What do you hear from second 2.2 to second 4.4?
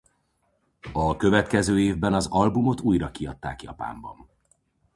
albumot újra kiadták Japánban.